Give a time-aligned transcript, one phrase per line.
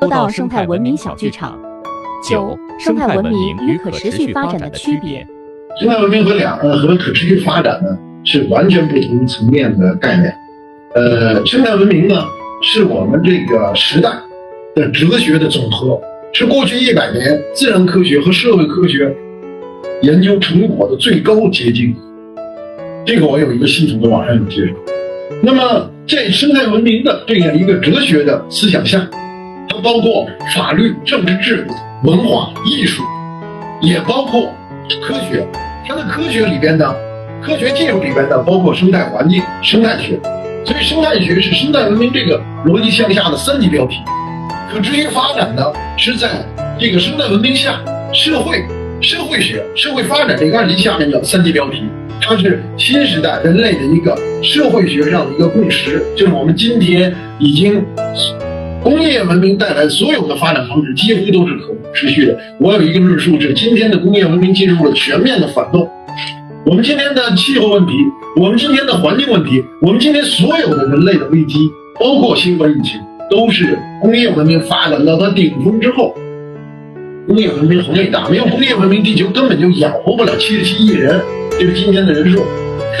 [0.00, 1.58] 说到生态文明小剧场，
[2.28, 5.26] 九生态文明与可持续发展的区别。
[5.80, 10.34] 生态文明和两呃和可持续发展呢是完全不同层面的概念。
[10.94, 12.24] 呃，生态文明呢
[12.62, 14.10] 是我们这个时代
[14.74, 15.98] 的哲学的总和，
[16.32, 19.14] 是过去一百年自然科学和社会科学
[20.02, 21.96] 研究成果的最高结晶。
[23.06, 24.72] 这个我有一个系统的网上有介绍。
[25.42, 29.06] 那么在生态文明的这样一个哲学的思想下，
[29.68, 31.74] 它包括法律、政治制度、
[32.04, 33.02] 文化艺术，
[33.80, 34.52] 也包括
[35.02, 35.46] 科学。
[35.86, 36.94] 它的科学里边呢，
[37.42, 40.18] 科学技术里边呢，包括生态环境、生态学。
[40.64, 43.98] 所以生态学是生态文明这个逻辑向下的三级标题。
[44.72, 45.62] 可持续发展呢，
[45.96, 46.28] 是在
[46.78, 47.80] 这个生态文明下
[48.12, 48.64] 社会
[49.00, 51.84] 社会学、社会发展这个二级下面的三级标题。
[52.20, 57.84] 它是新时代人类的一个社会学上的一个共识，就是我们今天已经
[58.86, 62.38] 工业文明带来所有的发展方式几乎都是可持续的。
[62.60, 65.90] 我有一个论述是，今天的工业文明进入了全面的反动。
[66.64, 67.92] 我们今天的气候问题，
[68.36, 76.14] 我们今天的环境问题，我们今天所有的人类的危机，包括新冠疫情，都是工业文明发展到它顶峰之后。
[77.26, 81.20] 工业文明很伟大，没有工业文明，地球根本就养活不了七十七亿人。
[81.58, 82.40] 这是今天的人数，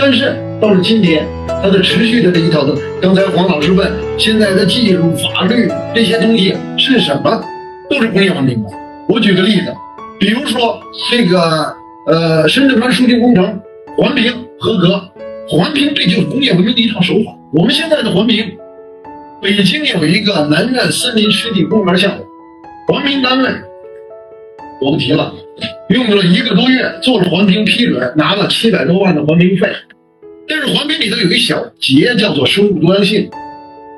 [0.00, 1.26] 但是到了今天，
[1.62, 7.42] 它的持续的这一套的，刚才黄老师问，现在的技术、法律这些东西是什么？
[7.90, 8.70] 都是工业文明的。
[9.08, 9.72] 我举个例子，
[10.18, 11.74] 比如说这个
[12.06, 13.60] 呃深圳湾输气工程
[13.96, 15.00] 环评合格，
[15.48, 17.32] 环评这就是工业文明的一套手法。
[17.52, 18.44] 我们现在的环评，
[19.42, 22.24] 北京有一个南苑森林湿地公园项目，
[22.88, 23.50] 环评单位
[24.80, 25.32] 我不提了。
[25.90, 29.68] 用了一个多月做了环评批准，拿了七百多万的环评费。
[30.48, 33.28] 但是环评里头有一小节叫做生物多样性。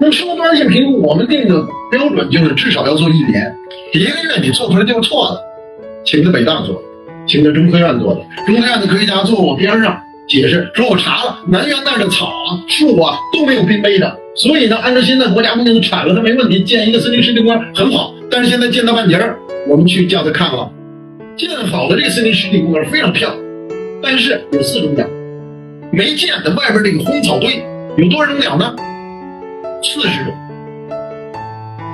[0.01, 3.55] 那么生物多样性评估，我们定的标准就是至少要做一年。
[3.93, 5.41] 一个月你做出来就是错的。
[6.05, 6.81] 请的北大做的，
[7.27, 8.21] 请的中科院做的。
[8.47, 18.15] 中科院的科学家坐我边上解释说：“我查了，南园那儿的草啊、树啊都没有濒危的，所以呢，按照现在国家规定铲了它没问题，建一个森林湿地公园很好。
[18.31, 19.37] 但是现在建到半截儿，
[19.67, 20.71] 我们去叫他看了。”
[21.37, 23.39] 建好的这个森林湿地公园非常漂亮，
[24.03, 25.07] 但是有四种鸟，
[25.91, 27.65] 没建的外边这个荒草堆
[27.97, 28.75] 有多少种鸟呢？
[29.83, 30.35] 四十种。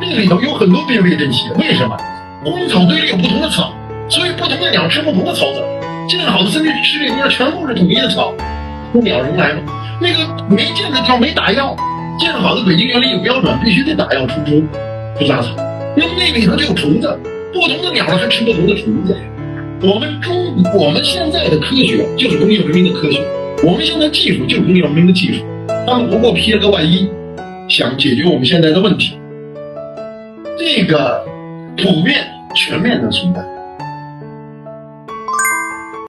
[0.00, 1.96] 这里头有很多濒危珍稀，为什么？
[2.44, 3.72] 荒草堆里有不同的草，
[4.08, 5.62] 所以不同的鸟吃不同的草籽。
[6.08, 8.34] 建好的森林湿地公园全部是统一的草，
[8.92, 9.62] 那鸟人来吗？
[10.00, 11.74] 那个没建的地方没打药，
[12.18, 14.66] 建好的北京园林有标准，必须得打药除虫、
[15.18, 15.50] 除杂草。
[15.96, 17.18] 那么那里头就有虫子，
[17.52, 19.16] 不同的鸟还吃不同的虫子。
[19.82, 20.34] 我们中
[20.74, 23.24] 我们现在的科学就是工业文明的科学，
[23.62, 25.44] 我们现在技术就是工业文明的技术。
[25.86, 27.08] 他们不过披了个外衣，
[27.68, 29.18] 想解决我们现在的问题。
[30.58, 31.24] 这个
[31.76, 33.53] 普遍全面的存在。